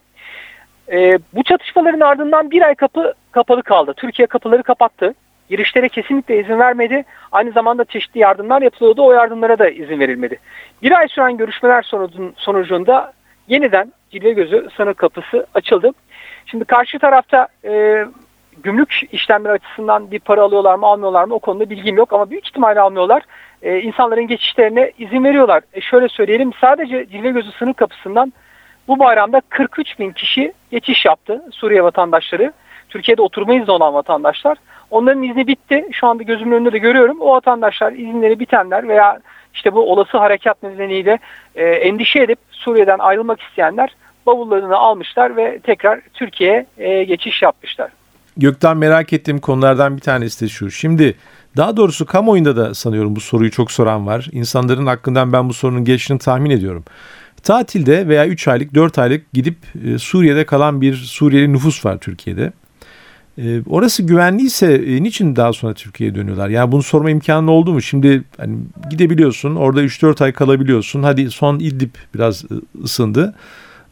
E, 0.92 1.20
bu 1.34 1.44
çatışmaların 1.44 2.00
ardından 2.00 2.52
bir 2.52 2.62
ay 2.62 2.76
kapı 2.76 3.14
kapalı 3.32 3.64
kaldı. 3.64 3.94
Türkiye 3.98 4.28
kapıları 4.28 4.64
kapattı. 4.64 5.14
Girişlere 5.50 5.90
kesinlikle 5.90 6.40
izin 6.40 6.60
vermedi. 6.60 7.06
Aynı 7.32 7.52
zamanda 7.52 7.86
çeşitli 7.86 8.20
yardımlar 8.20 8.62
yapılıyordu. 8.62 9.06
O 9.06 9.12
yardımlara 9.12 9.60
da 9.60 9.70
izin 9.70 10.00
verilmedi. 10.00 10.40
Bir 10.82 10.92
ay 10.92 11.08
süren 11.08 11.38
görüşmeler 11.38 11.92
sonucunda 12.38 13.14
yeniden 13.48 13.94
Cilve 14.12 14.32
Gözü 14.32 14.68
sınır 14.78 14.94
kapısı 14.94 15.48
açıldı. 15.54 15.92
Şimdi 16.46 16.66
karşı 16.66 17.00
tarafta 17.00 17.48
e, 17.66 18.06
gümrük 18.64 19.02
işlemleri 19.12 19.54
açısından 19.54 20.12
bir 20.12 20.20
para 20.20 20.42
alıyorlar 20.42 20.76
mı 20.76 20.86
almıyorlar 20.86 21.24
mı 21.24 21.34
o 21.34 21.40
konuda 21.40 21.70
bilgim 21.70 21.98
yok 21.98 22.14
ama 22.14 22.30
büyük 22.30 22.48
ihtimalle 22.48 22.80
almıyorlar. 22.80 23.24
E, 23.62 23.82
insanların 23.82 24.28
geçişlerine 24.28 24.92
izin 24.98 25.24
veriyorlar. 25.24 25.64
E, 25.74 25.82
şöyle 25.82 26.08
söyleyelim 26.08 26.52
sadece 26.62 27.10
Cilve 27.10 27.30
Gözü 27.30 27.52
sınır 27.52 27.74
kapısından 27.74 28.34
Bu 28.88 29.00
bayramda 29.00 29.42
43 29.50 30.00
bin 30.00 30.12
kişi 30.12 30.54
geçiş 30.72 31.06
yaptı 31.06 31.42
Suriye 31.52 31.84
vatandaşları. 31.84 32.54
Türkiye'de 32.90 33.22
oturma 33.22 33.56
izni 33.56 33.72
olan 33.72 33.94
vatandaşlar. 33.94 34.58
Onların 34.92 35.24
izni 35.24 35.48
bitti. 35.48 35.88
Şu 35.92 36.08
anda 36.08 36.24
gözümün 36.24 36.56
önünde 36.56 36.72
de 36.72 36.78
görüyorum. 36.78 37.22
O 37.22 37.32
vatandaşlar 37.32 37.94
izinleri 37.94 38.40
bitenler 38.40 38.88
veya 38.88 39.20
işte 39.54 39.74
bu 39.74 39.92
olası 39.92 40.18
harekat 40.18 40.64
nedeniyle 40.64 41.20
e, 41.56 41.64
endişe 41.64 42.20
edip 42.20 42.40
Suriye'den 42.52 43.00
ayrılmak 43.00 43.42
isteyenler 43.42 43.96
bavullarını 44.26 44.78
almışlar 44.78 45.38
ve 45.38 45.60
tekrar 45.60 46.00
Türkiye'ye 46.14 46.66
e, 46.78 47.04
geçiş 47.04 47.42
yapmışlar. 47.42 47.90
Gökten 48.38 48.78
merak 48.78 49.14
ettiğim 49.14 49.40
konulardan 49.40 49.96
bir 49.96 50.02
tanesi 50.02 50.46
de 50.46 50.50
şu. 50.50 50.72
Şimdi 50.72 51.16
daha 51.58 51.78
doğrusu 51.78 52.06
kamuoyunda 52.06 52.56
da 52.56 52.74
sanıyorum 52.74 53.16
bu 53.16 53.20
soruyu 53.20 53.52
çok 53.52 53.72
soran 53.72 54.08
var. 54.08 54.30
İnsanların 54.32 54.86
hakkından 54.86 55.34
ben 55.34 55.50
bu 55.50 55.54
sorunun 55.54 55.86
geçtiğini 55.86 56.20
tahmin 56.20 56.50
ediyorum. 56.50 56.84
Tatilde 57.44 58.08
veya 58.08 58.28
3 58.28 58.48
aylık 58.48 58.76
4 58.76 59.00
aylık 59.00 59.34
gidip 59.34 59.58
e, 59.86 59.98
Suriye'de 59.98 60.46
kalan 60.46 60.82
bir 60.82 60.96
Suriyeli 60.96 61.54
nüfus 61.54 61.86
var 61.86 61.98
Türkiye'de. 61.98 62.52
E, 63.38 63.62
orası 63.70 64.04
güvenliyse 64.04 64.74
e, 64.74 65.04
niçin 65.04 65.36
daha 65.36 65.54
sonra 65.54 65.74
Türkiye'ye 65.74 66.16
dönüyorlar? 66.16 66.50
Yani 66.50 66.72
bunu 66.72 66.84
sorma 66.84 67.10
imkanı 67.10 67.52
oldu 67.52 67.74
mu? 67.74 67.82
Şimdi 67.82 68.24
hani 68.38 68.58
gidebiliyorsun 68.90 69.56
orada 69.56 69.84
3-4 69.84 70.24
ay 70.24 70.34
kalabiliyorsun. 70.34 71.04
Hadi 71.04 71.32
son 71.32 71.60
İdlib 71.60 71.96
biraz 72.16 72.46
ısındı. 72.84 73.36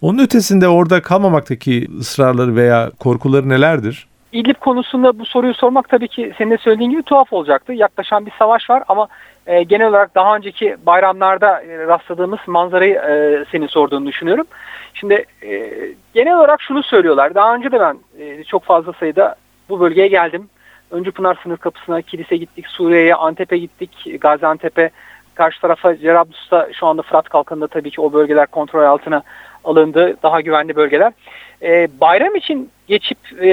Onun 0.02 0.20
ötesinde 0.20 0.68
orada 0.68 1.02
kalmamaktaki 1.02 1.88
ısrarları 2.00 2.56
veya 2.56 2.92
korkuları 3.00 3.50
nelerdir? 3.50 4.08
İdlib 4.34 4.56
konusunda 4.56 5.20
bu 5.20 5.26
soruyu 5.26 5.54
sormak 5.54 5.90
tabii 5.90 6.08
ki 6.08 6.34
senin 6.38 6.52
de 6.52 6.58
söylediğin 6.58 6.92
gibi 6.92 7.04
tuhaf 7.04 7.34
olacaktı. 7.34 7.74
Yaklaşan 7.74 8.26
bir 8.26 8.32
savaş 8.40 8.70
var 8.70 8.84
ama 8.88 9.08
e, 9.48 9.64
genel 9.64 9.88
olarak 9.88 10.16
daha 10.16 10.36
önceki 10.36 10.76
bayramlarda 10.86 11.62
e, 11.62 11.88
rastladığımız 11.88 12.40
manzarayı 12.48 12.96
e, 12.96 13.46
senin 13.52 13.68
sorduğunu 13.68 14.06
düşünüyorum. 14.06 14.46
Şimdi 14.94 15.26
e, 15.44 15.72
genel 16.14 16.38
olarak 16.38 16.62
şunu 16.62 16.84
söylüyorlar. 16.84 17.36
Daha 17.36 17.56
önce 17.56 17.72
de 17.72 17.80
ben 17.80 17.98
e, 18.20 18.44
çok 18.44 18.64
fazla 18.64 18.94
sayıda 18.94 19.36
bu 19.70 19.80
bölgeye 19.80 20.08
geldim. 20.08 20.50
Öncü 20.92 21.12
Pınar 21.12 21.40
sınır 21.44 21.58
kapısına, 21.58 22.02
Kilis'e 22.02 22.38
gittik, 22.38 22.68
Suriye'ye, 22.68 23.16
Antep'e 23.16 23.58
gittik, 23.58 24.22
Gaziantep'e, 24.22 24.90
karşı 25.36 25.62
tarafa 25.62 25.98
Cerablus'ta 25.98 26.70
şu 26.74 26.88
anda 26.88 27.02
Fırat 27.02 27.30
Kalkanı'nda 27.30 27.68
tabii 27.68 27.92
ki 27.92 28.02
o 28.02 28.14
bölgeler 28.14 28.48
kontrol 28.48 28.84
altına 28.84 29.24
alındı. 29.64 30.18
Daha 30.24 30.42
güvenli 30.42 30.76
bölgeler. 30.76 31.14
E, 31.62 31.88
bayram 32.02 32.36
için 32.36 32.70
geçip 32.88 33.18
e, 33.44 33.50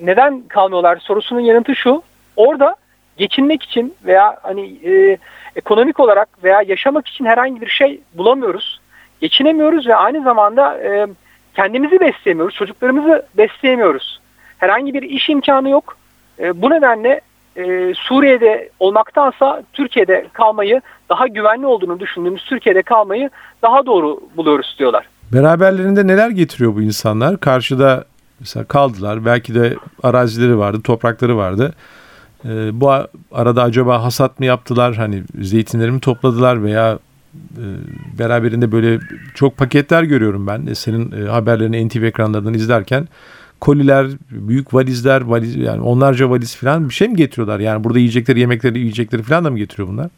neden 0.00 0.42
kalmıyorlar 0.48 0.96
sorusunun 0.96 1.40
yanıtı 1.40 1.74
şu. 1.74 2.02
Orada 2.36 2.76
geçinmek 3.16 3.62
için 3.62 3.94
veya 4.04 4.36
hani 4.42 4.78
e, 4.84 5.18
ekonomik 5.56 6.00
olarak 6.00 6.28
veya 6.44 6.62
yaşamak 6.62 7.08
için 7.08 7.24
herhangi 7.24 7.60
bir 7.60 7.68
şey 7.68 8.00
bulamıyoruz. 8.14 8.80
Geçinemiyoruz 9.20 9.86
ve 9.86 9.94
aynı 9.94 10.22
zamanda 10.22 10.78
e, 10.78 11.06
kendimizi 11.54 12.00
besleyemiyoruz, 12.00 12.54
çocuklarımızı 12.54 13.26
besleyemiyoruz. 13.36 14.20
Herhangi 14.58 14.94
bir 14.94 15.02
iş 15.02 15.28
imkanı 15.28 15.68
yok. 15.68 15.96
E, 16.38 16.62
bu 16.62 16.70
nedenle 16.70 17.20
e, 17.56 17.94
Suriye'de 17.94 18.68
olmaktansa 18.80 19.62
Türkiye'de 19.72 20.26
kalmayı 20.32 20.80
daha 21.08 21.26
güvenli 21.26 21.66
olduğunu 21.66 22.00
düşündüğümüz 22.00 22.44
Türkiye'de 22.44 22.82
kalmayı 22.82 23.30
daha 23.62 23.86
doğru 23.86 24.20
buluyoruz 24.36 24.76
diyorlar. 24.78 25.08
Beraberlerinde 25.32 26.06
neler 26.06 26.30
getiriyor 26.30 26.74
bu 26.74 26.82
insanlar? 26.82 27.40
Karşıda 27.40 28.04
mesela 28.40 28.64
kaldılar. 28.64 29.24
Belki 29.24 29.54
de 29.54 29.76
arazileri 30.02 30.58
vardı, 30.58 30.82
toprakları 30.84 31.36
vardı. 31.36 31.74
Ee, 32.48 32.80
bu 32.80 32.90
arada 33.32 33.62
acaba 33.62 34.04
hasat 34.04 34.40
mı 34.40 34.46
yaptılar? 34.46 34.94
Hani 34.94 35.22
zeytinleri 35.40 35.90
mi 35.90 36.00
topladılar 36.00 36.64
veya 36.64 36.98
e, 37.34 37.64
beraberinde 38.18 38.72
böyle 38.72 38.98
çok 39.34 39.56
paketler 39.56 40.02
görüyorum 40.02 40.46
ben. 40.46 40.66
E, 40.66 40.74
senin 40.74 41.26
e, 41.26 41.28
haberlerini 41.28 41.88
NTV 41.88 42.02
ekranlarından 42.02 42.54
izlerken 42.54 43.08
koliler, 43.60 44.06
büyük 44.30 44.74
valizler, 44.74 45.20
valiz 45.20 45.56
yani 45.56 45.80
onlarca 45.80 46.30
valiz 46.30 46.56
falan 46.56 46.88
bir 46.88 46.94
şey 46.94 47.08
mi 47.08 47.16
getiriyorlar? 47.16 47.60
Yani 47.60 47.84
burada 47.84 47.98
yiyecekleri, 47.98 48.40
yemekleri, 48.40 48.78
yiyecekleri 48.78 49.22
falan 49.22 49.44
da 49.44 49.50
mı 49.50 49.58
getiriyor 49.58 49.88
bunlar? 49.88 50.08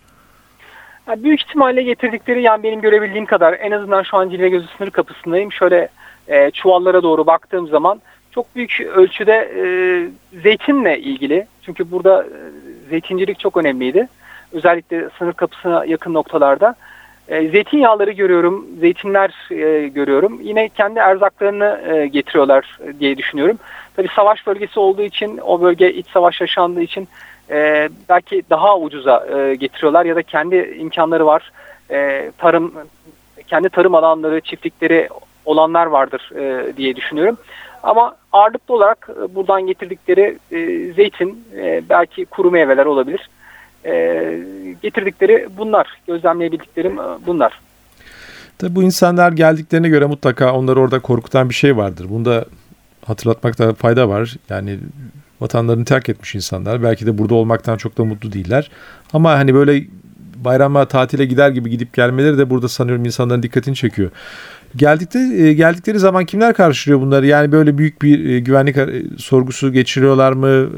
Büyük 1.16 1.42
ihtimalle 1.42 1.82
getirdikleri 1.82 2.42
yani 2.42 2.62
benim 2.62 2.80
görebildiğim 2.80 3.26
kadar 3.26 3.52
en 3.60 3.70
azından 3.70 4.02
şu 4.02 4.16
an 4.16 4.30
Cilve 4.30 4.48
Gözü 4.48 4.66
sınır 4.78 4.90
kapısındayım. 4.90 5.52
Şöyle 5.52 5.88
e, 6.28 6.50
çuvallara 6.50 7.02
doğru 7.02 7.26
baktığım 7.26 7.68
zaman 7.68 8.00
çok 8.30 8.56
büyük 8.56 8.80
ölçüde 8.80 9.50
e, 9.56 9.64
zeytinle 10.42 10.98
ilgili. 10.98 11.46
Çünkü 11.62 11.90
burada 11.90 12.24
e, 12.24 12.28
zeytincilik 12.90 13.38
çok 13.38 13.56
önemliydi. 13.56 14.08
Özellikle 14.52 15.08
sınır 15.18 15.32
kapısına 15.32 15.84
yakın 15.84 16.14
noktalarda. 16.14 16.74
E, 17.28 17.48
zeytinyağları 17.48 18.10
görüyorum, 18.10 18.66
zeytinler 18.80 19.50
e, 19.50 19.88
görüyorum. 19.88 20.40
Yine 20.42 20.68
kendi 20.68 20.98
erzaklarını 20.98 21.80
e, 21.88 22.06
getiriyorlar 22.06 22.78
diye 23.00 23.16
düşünüyorum. 23.18 23.58
Tabii 23.96 24.08
savaş 24.16 24.46
bölgesi 24.46 24.80
olduğu 24.80 25.02
için, 25.02 25.38
o 25.38 25.60
bölge 25.62 25.92
iç 25.92 26.06
savaş 26.06 26.40
yaşandığı 26.40 26.82
için 26.82 27.08
e, 27.50 27.88
belki 28.08 28.42
daha 28.50 28.78
ucuza 28.78 29.26
e, 29.26 29.54
getiriyorlar 29.54 30.04
ya 30.04 30.16
da 30.16 30.22
kendi 30.22 30.76
imkanları 30.78 31.26
var. 31.26 31.52
E, 31.90 32.30
tarım, 32.38 32.74
kendi 33.46 33.68
tarım 33.68 33.94
alanları, 33.94 34.40
çiftlikleri 34.40 35.08
olanlar 35.44 35.86
vardır 35.86 36.30
e, 36.36 36.76
diye 36.76 36.96
düşünüyorum. 36.96 37.38
Ama 37.82 38.16
ağırlıklı 38.32 38.74
olarak 38.74 39.08
e, 39.10 39.34
buradan 39.34 39.66
getirdikleri 39.66 40.38
e, 40.50 40.92
zeytin, 40.92 41.44
e, 41.56 41.82
belki 41.88 42.24
kuru 42.24 42.50
meyveler 42.50 42.86
olabilir. 42.86 43.30
Getirdikleri 44.82 45.48
bunlar, 45.56 45.88
gözlemleyebildiklerim 46.06 46.98
bunlar. 47.26 47.60
Tabii 48.58 48.74
bu 48.74 48.82
insanlar 48.82 49.32
geldiklerine 49.32 49.88
göre 49.88 50.06
mutlaka 50.06 50.52
onları 50.52 50.80
orada 50.80 50.98
korkutan 51.00 51.48
bir 51.48 51.54
şey 51.54 51.76
vardır. 51.76 52.06
Bunu 52.08 52.24
da 52.24 52.44
hatırlatmakta 53.06 53.74
fayda 53.74 54.08
var. 54.08 54.36
Yani 54.48 54.78
vatanlarını 55.40 55.84
terk 55.84 56.08
etmiş 56.08 56.34
insanlar. 56.34 56.82
Belki 56.82 57.06
de 57.06 57.18
burada 57.18 57.34
olmaktan 57.34 57.76
çok 57.76 57.98
da 57.98 58.04
mutlu 58.04 58.32
değiller. 58.32 58.70
Ama 59.12 59.32
hani 59.32 59.54
böyle 59.54 59.84
bayrama 60.44 60.84
tatile 60.84 61.24
gider 61.24 61.50
gibi 61.50 61.70
gidip 61.70 61.94
gelmeleri 61.94 62.38
de 62.38 62.50
burada 62.50 62.68
sanıyorum 62.68 63.04
insanların 63.04 63.42
dikkatini 63.42 63.74
çekiyor. 63.76 64.10
Geldikte, 64.76 65.18
e, 65.18 65.52
geldikleri 65.52 65.98
zaman 65.98 66.24
kimler 66.24 66.54
karşılıyor 66.54 67.00
bunları? 67.00 67.26
Yani 67.26 67.52
böyle 67.52 67.78
büyük 67.78 68.02
bir 68.02 68.30
e, 68.30 68.40
güvenlik 68.40 68.76
e, 68.76 68.86
sorgusu 69.18 69.72
geçiriyorlar 69.72 70.32
mı? 70.32 70.70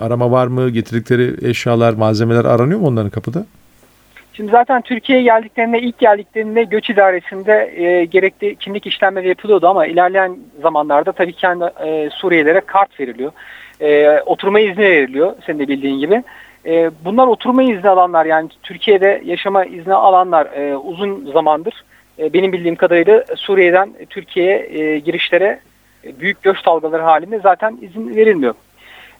Arama 0.00 0.30
var 0.30 0.46
mı? 0.46 0.70
Getirdikleri 0.70 1.48
eşyalar, 1.50 1.92
malzemeler 1.92 2.44
aranıyor 2.44 2.80
mu 2.80 2.86
onların 2.86 3.10
kapıda? 3.10 3.46
Şimdi 4.32 4.50
zaten 4.50 4.82
Türkiye'ye 4.82 5.24
geldiklerinde 5.24 5.80
ilk 5.80 5.98
geldiklerinde 5.98 6.64
göç 6.64 6.90
idaresinde 6.90 7.72
e, 7.76 8.04
gerekli 8.04 8.56
kimlik 8.56 8.86
işlemleri 8.86 9.28
yapılıyordu 9.28 9.68
ama 9.68 9.86
ilerleyen 9.86 10.38
zamanlarda 10.62 11.12
tabii 11.12 11.34
yani, 11.42 11.64
e, 11.86 12.10
Suriyelilere 12.10 12.60
kart 12.60 13.00
veriliyor. 13.00 13.32
E, 13.80 14.20
oturma 14.26 14.60
izni 14.60 14.82
veriliyor 14.82 15.32
senin 15.46 15.58
de 15.58 15.68
bildiğin 15.68 15.98
gibi. 15.98 16.22
E, 16.66 16.90
bunlar 17.04 17.26
oturma 17.26 17.62
izni 17.62 17.88
alanlar 17.88 18.26
yani 18.26 18.48
Türkiye'de 18.62 19.22
yaşama 19.24 19.64
izni 19.64 19.94
alanlar 19.94 20.46
e, 20.46 20.76
uzun 20.76 21.30
zamandır 21.32 21.84
benim 22.18 22.52
bildiğim 22.52 22.76
kadarıyla 22.76 23.24
Suriye'den 23.36 23.94
Türkiye'ye 24.10 24.68
e, 24.70 24.98
girişlere 24.98 25.60
e, 26.04 26.20
büyük 26.20 26.42
göç 26.42 26.66
dalgaları 26.66 27.02
halinde 27.02 27.38
zaten 27.38 27.78
izin 27.82 28.16
verilmiyor. 28.16 28.54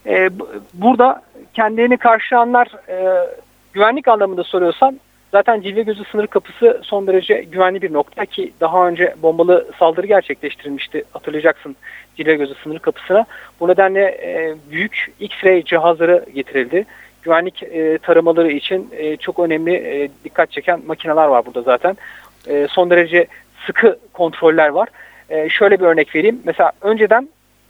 E, 0.06 0.30
burada 0.74 1.22
kendilerini 1.54 1.96
karşılayanlar 1.96 2.68
e, 2.88 3.26
güvenlik 3.72 4.08
anlamında 4.08 4.44
soruyorsan 4.44 5.00
zaten 5.32 5.60
Cilve 5.60 5.82
Gözü 5.82 6.04
sınır 6.04 6.26
kapısı 6.26 6.80
son 6.82 7.06
derece 7.06 7.42
güvenli 7.52 7.82
bir 7.82 7.92
nokta 7.92 8.26
ki 8.26 8.52
daha 8.60 8.88
önce 8.88 9.14
bombalı 9.22 9.66
saldırı 9.78 10.06
gerçekleştirilmişti 10.06 11.04
hatırlayacaksın 11.12 11.76
Cilve 12.16 12.34
Gözü 12.34 12.54
sınır 12.54 12.78
kapısına. 12.78 13.26
Bu 13.60 13.68
nedenle 13.68 14.00
e, 14.02 14.54
büyük 14.70 15.12
X-ray 15.20 15.64
cihazları 15.64 16.24
getirildi. 16.34 16.86
Güvenlik 17.22 17.62
e, 17.62 17.98
taramaları 17.98 18.52
için 18.52 18.88
e, 18.96 19.16
çok 19.16 19.38
önemli 19.38 19.74
e, 19.74 20.08
dikkat 20.24 20.50
çeken 20.50 20.80
makineler 20.86 21.24
var 21.24 21.46
burada 21.46 21.62
zaten. 21.62 21.96
E, 22.46 22.66
son 22.70 22.90
derece 22.90 23.26
sıkı 23.66 23.98
kontroller 24.12 24.68
var. 24.68 24.88
E, 25.30 25.48
şöyle 25.48 25.80
bir 25.80 25.84
örnek 25.84 26.14
vereyim. 26.14 26.42
Mesela 26.44 26.72
önceden 26.80 27.28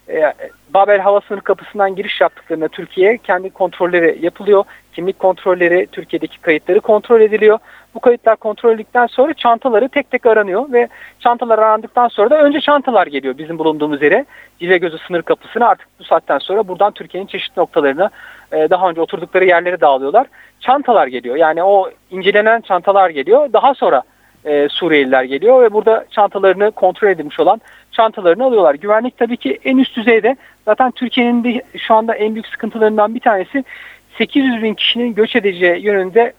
e, 0.09 0.33
Babel 0.75 0.99
hava 0.99 1.21
sınır 1.21 1.41
kapısından 1.41 1.97
giriş 1.97 2.21
yaptıklarında 2.21 2.69
Türkiye 2.69 3.19
kendi 3.19 3.51
kontrolleri 3.51 4.19
yapılıyor. 4.25 4.65
Kimlik 4.93 5.19
kontrolleri, 5.19 5.87
Türkiye'deki 5.93 6.41
kayıtları 6.41 6.81
kontrol 6.81 7.21
ediliyor. 7.21 7.59
Bu 7.95 8.01
kayıtlar 8.01 8.37
kontrol 8.37 8.71
edildikten 8.71 9.07
sonra 9.07 9.35
çantaları 9.35 9.89
tek 9.89 10.11
tek 10.11 10.27
aranıyor 10.27 10.73
ve 10.73 10.89
çantalar 11.21 11.59
arandıktan 11.59 12.09
sonra 12.09 12.31
da 12.31 12.43
önce 12.43 12.61
çantalar 12.61 13.07
geliyor 13.07 13.39
bizim 13.39 13.59
bulunduğumuz 13.59 14.03
yere. 14.03 14.25
Cile 14.61 14.79
Gözü 14.79 14.99
sınır 14.99 15.23
kapısına 15.23 15.69
artık 15.69 15.89
bu 15.99 16.05
saatten 16.05 16.39
sonra 16.39 16.69
buradan 16.69 16.93
Türkiye'nin 16.93 17.29
çeşitli 17.29 17.61
noktalarına 17.61 18.11
daha 18.53 18.91
önce 18.91 19.01
oturdukları 19.01 19.45
yerleri 19.45 19.81
dağılıyorlar. 19.81 20.27
Çantalar 20.61 21.07
geliyor. 21.07 21.37
Yani 21.37 21.63
o 21.63 21.91
incelenen 22.11 22.61
çantalar 22.61 23.11
geliyor. 23.11 23.53
Daha 23.53 23.75
sonra 23.75 24.03
e, 24.49 24.69
Suriyeliler 24.69 25.25
geliyor 25.25 25.63
ve 25.63 25.73
burada 25.73 26.05
çantalarını 26.11 26.71
kontrol 26.71 27.09
edilmiş 27.09 27.41
olan 27.41 27.61
çantalarını 27.93 28.45
alıyorlar. 28.45 28.75
Güvenlik 28.75 29.19
tabii 29.19 29.37
ki 29.37 29.59
en 29.65 29.79
üst 29.79 29.97
düzeyde. 29.97 30.37
Zaten 30.65 30.91
Türkiye'nin 30.91 31.45
de 31.45 31.63
şu 31.79 31.95
anda 31.95 32.15
en 32.15 32.35
büyük 32.35 32.47
sıkıntılarından 32.47 33.15
bir 33.15 33.21
tanesi 33.21 33.65
800 34.19 34.63
bin 34.63 34.75
kişinin 34.75 35.15
göç 35.15 35.37
edeceği 35.37 35.85
yönünde 35.85 36.33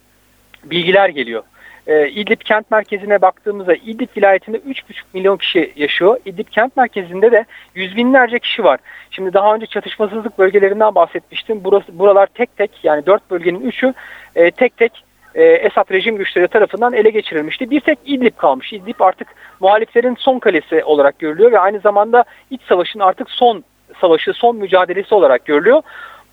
bilgiler 0.63 1.10
geliyor. 1.10 1.44
e, 1.88 2.10
İdlib 2.10 2.42
kent 2.42 2.72
merkezine 2.72 3.22
baktığımızda 3.22 3.75
İdlib 3.75 4.18
vilayetinde 4.18 4.58
3,5 4.58 4.94
milyon 5.13 5.38
kişi 5.38 5.74
yaşıyor. 5.75 6.18
İdlib 6.25 6.48
kent 6.48 6.78
merkezinde 6.78 7.32
de 7.32 7.46
yüz 7.75 7.96
binlerce 7.96 8.39
kişi 8.39 8.63
var. 8.63 8.80
Şimdi 9.12 9.34
daha 9.34 9.56
önce 9.56 9.66
çatışmasızlık 9.66 10.39
bölgelerinden 10.39 10.96
bahsetmiştim. 10.96 11.63
Burası, 11.63 12.00
buralar 12.00 12.28
tek 12.28 12.58
tek 12.58 12.72
yani 12.84 13.06
dört 13.06 13.32
bölgenin 13.32 13.62
üçü 13.62 13.94
e, 14.36 14.51
tek 14.51 14.78
tek 14.78 15.04
e, 15.36 15.43
Esad 15.43 15.91
rejim 15.91 16.17
güçleri 16.17 16.48
tarafından 16.48 16.93
ele 16.93 17.09
geçirilmişti. 17.09 17.69
Bir 17.69 17.79
tek 17.79 18.00
İdlib 18.05 18.38
kalmış. 18.38 18.74
İdlib 18.74 19.00
artık 19.00 19.27
muhaliflerin 19.59 20.15
son 20.19 20.39
kalesi 20.39 20.83
olarak 20.83 21.19
görülüyor 21.19 21.51
ve 21.51 21.59
aynı 21.59 21.79
zamanda 21.79 22.24
iç 22.51 22.62
savaşın 22.69 23.00
artık 23.00 23.29
son 23.29 23.63
savaşı, 24.01 24.33
son 24.33 24.55
mücadelesi 24.55 25.15
olarak 25.15 25.45
görülüyor. 25.45 25.81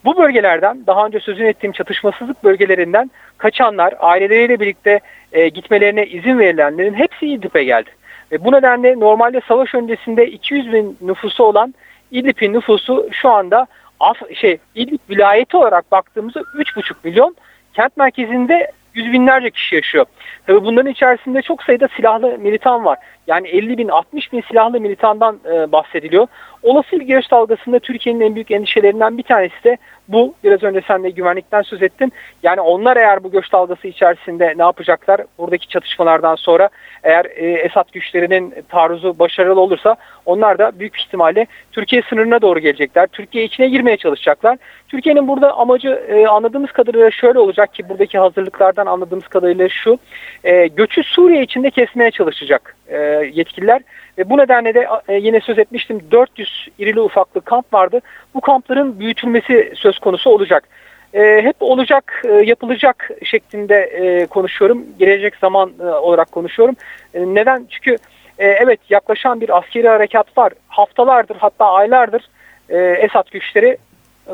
Bu 0.05 0.17
bölgelerden 0.17 0.87
daha 0.87 1.07
önce 1.07 1.21
sözünü 1.21 1.49
ettiğim 1.49 1.73
çatışmasızlık 1.73 2.45
bölgelerinden 2.45 3.11
kaçanlar, 3.39 3.95
aileleriyle 4.01 4.61
birlikte 4.61 5.01
e, 5.33 5.49
gitmelerine 5.49 6.07
izin 6.07 6.39
verilenlerin 6.39 6.95
hepsi 6.95 7.27
İdlib'e 7.27 7.65
geldi. 7.65 7.91
Ve 8.33 8.45
bu 8.45 8.53
nedenle 8.53 9.01
normalde 9.01 9.41
savaş 9.49 9.75
öncesinde 9.75 10.27
200 10.27 10.73
bin 10.73 10.99
nüfusu 11.01 11.45
olan 11.45 11.75
İdlib'in 12.11 12.53
nüfusu 12.53 13.09
şu 13.13 13.31
anda 13.31 13.67
Af 14.01 14.17
şey 14.35 14.59
İdlib 14.75 14.99
vilayeti 15.11 15.57
olarak 15.57 15.93
baktığımızda 15.93 16.41
3,5 16.41 16.95
milyon. 17.05 17.37
Kent 17.75 17.97
merkezinde 17.97 18.73
yüz 18.97 19.13
binlerce 19.13 19.51
kişi 19.51 19.75
yaşıyor. 19.75 20.07
Tabii 20.47 20.65
bunların 20.65 20.93
içerisinde 20.93 21.43
çok 21.43 21.63
sayıda 21.63 21.89
silahlı 21.97 22.39
militan 22.39 22.85
var. 22.85 22.99
Yani 23.27 23.49
50 23.49 23.79
bin 23.79 23.89
60 23.89 24.33
bin 24.33 24.41
silahlı 24.41 24.81
militandan 24.81 25.41
e, 25.53 25.73
bahsediliyor. 25.73 26.27
Olası 26.63 27.01
bir 27.01 27.07
göç 27.07 27.31
dalgasında 27.31 27.79
Türkiye'nin 27.79 28.21
en 28.21 28.35
büyük 28.35 28.51
endişelerinden 28.51 29.19
bir 29.19 29.23
tanesi 29.23 29.65
de 29.65 29.77
bu. 30.09 30.35
Biraz 30.45 30.63
önce 30.63 30.83
sen 30.89 31.05
de 31.05 31.11
güvenlikten 31.11 31.63
söz 31.63 31.83
ettin. 31.83 32.13
Yani 32.43 32.61
onlar 32.61 32.97
eğer 32.97 33.25
bu 33.25 33.31
göç 33.31 33.53
dalgası 33.53 33.89
içerisinde 33.89 34.55
ne 34.57 34.63
yapacaklar? 34.63 35.21
Buradaki 35.39 35.69
çatışmalardan 35.69 36.35
sonra 36.35 36.69
eğer 37.05 37.25
e, 37.25 37.51
Esad 37.51 37.93
güçlerinin 37.93 38.55
taarruzu 38.69 39.19
başarılı 39.19 39.61
olursa 39.61 39.97
onlar 40.27 40.59
da 40.59 40.79
büyük 40.79 41.01
ihtimalle 41.01 41.47
Türkiye 41.73 42.03
sınırına 42.03 42.43
doğru 42.43 42.59
gelecekler. 42.59 43.07
Türkiye 43.07 43.45
içine 43.45 43.69
girmeye 43.69 43.97
çalışacaklar. 43.97 44.59
Türkiye'nin 44.89 45.29
burada 45.29 45.53
amacı 45.57 45.89
e, 45.89 46.27
anladığımız 46.27 46.73
kadarıyla 46.73 47.11
şöyle 47.11 47.39
olacak 47.39 47.75
ki 47.75 47.89
buradaki 47.89 48.19
hazırlıklardan 48.19 48.87
anladığımız 48.87 49.29
kadarıyla 49.29 49.69
şu. 49.69 49.99
E, 50.45 50.67
göçü 50.67 51.03
Suriye 51.03 51.43
içinde 51.43 51.71
kesmeye 51.71 52.11
çalışacak 52.11 52.77
e, 52.89 52.97
yetkililer. 53.33 53.83
Ve 54.19 54.31
bu 54.31 54.39
nedenle 54.39 54.75
de 54.75 54.89
e, 55.09 55.15
yine 55.15 55.41
söz 55.41 55.59
etmiştim 55.59 56.01
400 56.11 56.69
irili 56.79 57.01
ufaklı 57.01 57.41
kamp 57.41 57.75
vardı. 57.75 58.01
Bu 58.35 58.41
kampların 58.41 59.01
büyütülmesi 59.01 59.73
söz 59.97 60.01
konusu 60.01 60.31
olacak. 60.31 60.69
E, 61.15 61.43
hep 61.43 61.57
olacak, 61.61 62.23
e, 62.25 62.33
yapılacak 62.33 63.11
şeklinde 63.25 63.77
e, 63.77 64.27
konuşuyorum. 64.27 64.85
Gelecek 64.99 65.37
zaman 65.37 65.73
olarak 65.81 66.33
konuşuyorum. 66.33 66.75
Neden? 67.15 67.67
Çünkü 67.71 67.97
evet 68.39 68.81
yaklaşan 68.91 69.41
bir 69.41 69.59
askeri 69.59 69.89
harekat 69.89 70.39
var. 70.39 70.53
Haftalardır 70.69 71.37
hatta 71.37 71.65
aylardır 71.65 72.29
e, 72.69 72.79
Esad 72.79 73.31
güçleri 73.31 73.77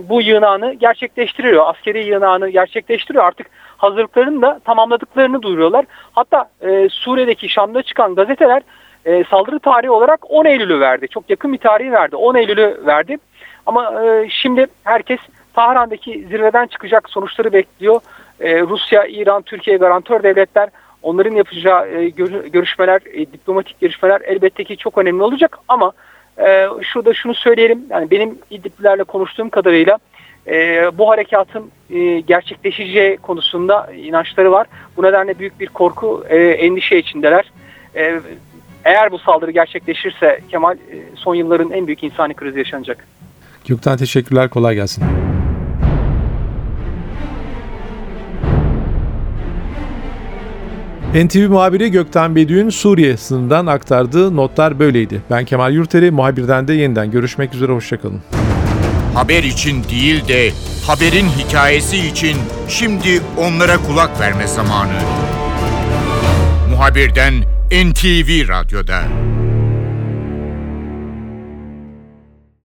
bu 0.02 0.22
yığınağını 0.22 0.74
gerçekleştiriyor. 0.74 1.66
Askeri 1.66 2.06
yığınağını 2.06 2.48
gerçekleştiriyor. 2.48 3.24
Artık 3.24 3.46
hazırlıklarını 3.76 4.42
da 4.42 4.60
tamamladıklarını 4.64 5.42
duyuruyorlar. 5.42 5.84
Hatta 6.12 6.50
Suriye'deki 6.90 7.48
Şam'da 7.48 7.82
çıkan 7.82 8.14
gazeteler 8.14 8.62
saldırı 9.30 9.58
tarihi 9.58 9.90
olarak 9.90 10.30
10 10.30 10.44
Eylül'ü 10.44 10.80
verdi. 10.80 11.08
Çok 11.08 11.30
yakın 11.30 11.52
bir 11.52 11.58
tarihi 11.58 11.92
verdi. 11.92 12.16
10 12.16 12.34
Eylül'ü 12.34 12.82
verdi. 12.86 13.18
Ama 13.66 14.02
şimdi 14.28 14.66
herkes 14.84 15.18
Tahran'daki 15.54 16.26
zirveden 16.30 16.66
çıkacak 16.66 17.10
sonuçları 17.10 17.52
bekliyor. 17.52 18.00
E, 18.40 18.60
Rusya, 18.60 19.06
İran, 19.06 19.42
Türkiye 19.42 19.76
garantör 19.76 20.22
devletler 20.22 20.68
onların 21.02 21.34
yapacağı 21.34 21.88
e, 21.88 22.08
görüşmeler, 22.52 23.00
e, 23.12 23.32
diplomatik 23.32 23.80
görüşmeler 23.80 24.20
elbette 24.20 24.64
ki 24.64 24.76
çok 24.76 24.98
önemli 24.98 25.22
olacak 25.22 25.58
ama 25.68 25.92
e, 26.38 26.66
şurada 26.82 27.14
şunu 27.14 27.34
söyleyelim. 27.34 27.84
Yani 27.90 28.10
benim 28.10 28.38
İdlib'lerle 28.50 29.04
konuştuğum 29.04 29.50
kadarıyla 29.50 29.98
e, 30.46 30.90
bu 30.98 31.10
harekatın 31.10 31.70
e, 31.90 32.20
gerçekleşeceği 32.20 33.16
konusunda 33.16 33.92
inançları 33.92 34.52
var. 34.52 34.66
Bu 34.96 35.02
nedenle 35.02 35.38
büyük 35.38 35.60
bir 35.60 35.66
korku, 35.66 36.24
e, 36.28 36.36
endişe 36.36 36.98
içindeler. 36.98 37.52
E, 37.96 38.20
eğer 38.84 39.10
bu 39.10 39.18
saldırı 39.18 39.50
gerçekleşirse 39.50 40.40
Kemal 40.50 40.74
e, 40.74 40.78
son 41.14 41.34
yılların 41.34 41.70
en 41.70 41.86
büyük 41.86 42.04
insani 42.04 42.34
krizi 42.34 42.58
yaşanacak. 42.58 43.06
Gökten 43.68 43.96
teşekkürler, 43.96 44.50
kolay 44.50 44.74
gelsin. 44.74 45.31
NTV 51.14 51.48
muhabiri 51.48 51.90
Gökten 51.90 52.36
Bedü'nün 52.36 52.70
Suriye 52.70 53.16
sınırından 53.16 53.66
aktardığı 53.66 54.36
notlar 54.36 54.78
böyleydi. 54.78 55.22
Ben 55.30 55.44
Kemal 55.44 55.72
Yurteri, 55.74 56.10
muhabirden 56.10 56.68
de 56.68 56.74
yeniden 56.74 57.10
görüşmek 57.10 57.54
üzere, 57.54 57.72
hoşçakalın. 57.72 58.20
Haber 59.14 59.42
için 59.42 59.84
değil 59.84 60.28
de 60.28 60.50
haberin 60.86 61.26
hikayesi 61.28 61.98
için 61.98 62.36
şimdi 62.68 63.20
onlara 63.38 63.76
kulak 63.76 64.20
verme 64.20 64.46
zamanı. 64.46 64.92
Muhabirden 66.70 67.34
NTV 67.70 68.48
Radyo'da. 68.48 69.02